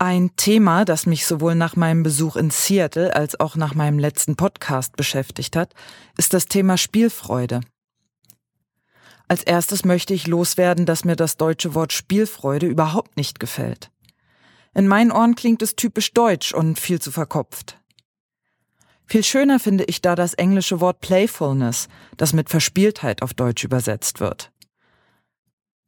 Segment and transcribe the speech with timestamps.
[0.00, 4.36] Ein Thema, das mich sowohl nach meinem Besuch in Seattle als auch nach meinem letzten
[4.36, 5.74] Podcast beschäftigt hat,
[6.16, 7.62] ist das Thema Spielfreude.
[9.26, 13.90] Als erstes möchte ich loswerden, dass mir das deutsche Wort Spielfreude überhaupt nicht gefällt.
[14.72, 17.80] In meinen Ohren klingt es typisch deutsch und viel zu verkopft.
[19.04, 24.20] Viel schöner finde ich da das englische Wort Playfulness, das mit Verspieltheit auf Deutsch übersetzt
[24.20, 24.52] wird.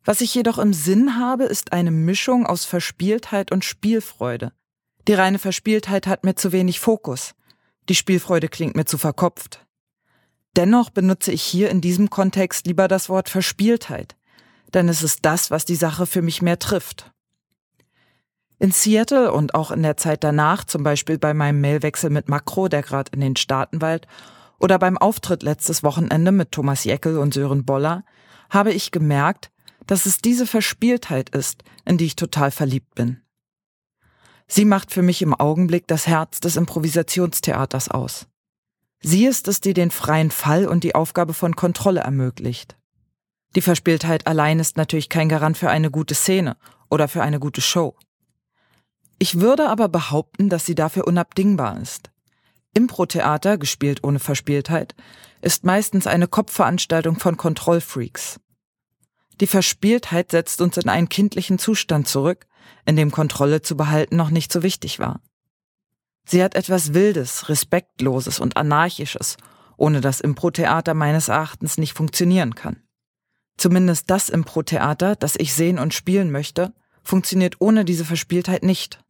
[0.05, 4.53] Was ich jedoch im Sinn habe, ist eine Mischung aus Verspieltheit und Spielfreude.
[5.07, 7.35] Die reine Verspieltheit hat mir zu wenig Fokus.
[7.89, 9.67] Die Spielfreude klingt mir zu verkopft.
[10.57, 14.17] Dennoch benutze ich hier in diesem Kontext lieber das Wort Verspieltheit,
[14.75, 17.13] denn es ist das, was die Sache für mich mehr trifft.
[18.59, 22.69] In Seattle und auch in der Zeit danach, zum Beispiel bei meinem Mailwechsel mit Makro,
[22.69, 24.07] der gerade in den Staaten weilt,
[24.59, 28.05] oder beim Auftritt letztes Wochenende mit Thomas Jeckel und Sören Boller,
[28.51, 29.51] habe ich gemerkt,
[29.91, 33.23] dass es diese Verspieltheit ist, in die ich total verliebt bin.
[34.47, 38.29] Sie macht für mich im Augenblick das Herz des Improvisationstheaters aus.
[39.03, 42.77] Sie ist es, die den freien Fall und die Aufgabe von Kontrolle ermöglicht.
[43.57, 46.57] Die Verspieltheit allein ist natürlich kein Garant für eine gute Szene
[46.89, 47.97] oder für eine gute Show.
[49.19, 52.13] Ich würde aber behaupten, dass sie dafür unabdingbar ist.
[52.75, 54.95] Impro-Theater, gespielt ohne Verspieltheit,
[55.43, 58.39] ist meistens eine Kopfveranstaltung von Kontrollfreaks.
[59.41, 62.47] Die Verspieltheit setzt uns in einen kindlichen Zustand zurück,
[62.85, 65.21] in dem Kontrolle zu behalten noch nicht so wichtig war.
[66.27, 69.37] Sie hat etwas Wildes, Respektloses und Anarchisches,
[69.77, 72.83] ohne das Impro-Theater meines Erachtens nicht funktionieren kann.
[73.57, 79.03] Zumindest das Impro-Theater, das ich sehen und spielen möchte, funktioniert ohne diese Verspieltheit nicht.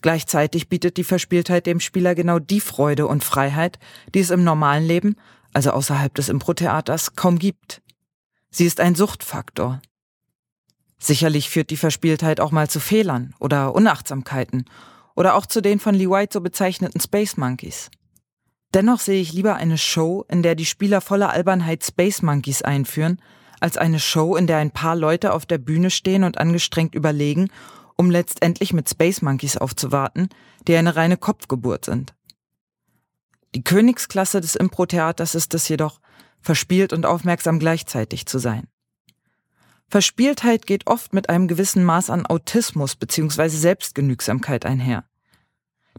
[0.00, 3.78] Gleichzeitig bietet die Verspieltheit dem Spieler genau die Freude und Freiheit,
[4.14, 5.14] die es im normalen Leben,
[5.52, 7.81] also außerhalb des Impro-Theaters, kaum gibt.
[8.54, 9.80] Sie ist ein Suchtfaktor.
[10.98, 14.66] Sicherlich führt die Verspieltheit auch mal zu Fehlern oder Unachtsamkeiten
[15.16, 17.90] oder auch zu den von Lee White so bezeichneten Space Monkeys.
[18.74, 23.20] Dennoch sehe ich lieber eine Show, in der die Spieler voller Albernheit Space Monkeys einführen,
[23.60, 27.48] als eine Show, in der ein paar Leute auf der Bühne stehen und angestrengt überlegen,
[27.96, 30.28] um letztendlich mit Space Monkeys aufzuwarten,
[30.68, 32.14] die eine reine Kopfgeburt sind.
[33.54, 36.00] Die Königsklasse des Impro-Theaters ist es jedoch,
[36.42, 38.68] verspielt und aufmerksam gleichzeitig zu sein.
[39.88, 43.48] Verspieltheit geht oft mit einem gewissen Maß an Autismus bzw.
[43.48, 45.04] Selbstgenügsamkeit einher.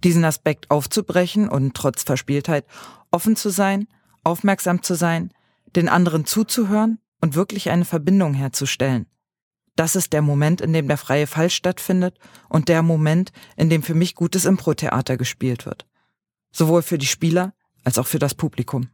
[0.04, 2.66] Diesen Aspekt aufzubrechen und trotz Verspieltheit
[3.12, 3.88] offen zu sein,
[4.24, 5.32] aufmerksam zu sein,
[5.76, 9.06] den anderen zuzuhören und wirklich eine Verbindung herzustellen.
[9.76, 12.18] Das ist der Moment, in dem der freie Fall stattfindet
[12.50, 15.88] und der Moment, in dem für mich gutes Impro-Theater gespielt wird.
[16.52, 18.90] Sowohl für die Spieler als auch für das Publikum.